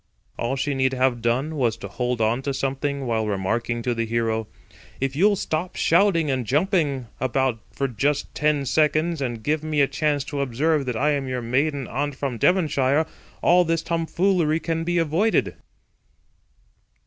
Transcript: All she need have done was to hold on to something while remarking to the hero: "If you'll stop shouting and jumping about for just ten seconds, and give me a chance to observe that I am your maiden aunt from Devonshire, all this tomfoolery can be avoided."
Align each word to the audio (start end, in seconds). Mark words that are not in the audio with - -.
All 0.35 0.55
she 0.55 0.73
need 0.73 0.93
have 0.93 1.21
done 1.21 1.57
was 1.57 1.77
to 1.77 1.87
hold 1.87 2.21
on 2.21 2.41
to 2.41 2.55
something 2.55 3.05
while 3.05 3.27
remarking 3.27 3.83
to 3.83 3.93
the 3.93 4.07
hero: 4.07 4.47
"If 4.99 5.15
you'll 5.15 5.35
stop 5.35 5.75
shouting 5.75 6.31
and 6.31 6.43
jumping 6.43 7.05
about 7.19 7.59
for 7.71 7.87
just 7.87 8.33
ten 8.33 8.65
seconds, 8.65 9.21
and 9.21 9.43
give 9.43 9.63
me 9.63 9.79
a 9.79 9.85
chance 9.87 10.23
to 10.23 10.41
observe 10.41 10.87
that 10.87 10.97
I 10.97 11.11
am 11.11 11.27
your 11.27 11.43
maiden 11.43 11.87
aunt 11.87 12.15
from 12.15 12.39
Devonshire, 12.39 13.05
all 13.43 13.63
this 13.63 13.83
tomfoolery 13.83 14.59
can 14.59 14.83
be 14.83 14.97
avoided." 14.97 15.53